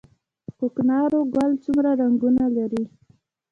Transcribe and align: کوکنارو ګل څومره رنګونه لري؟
کوکنارو 0.57 1.19
ګل 1.35 1.51
څومره 1.63 1.89
رنګونه 2.01 2.43
لري؟ 2.57 2.83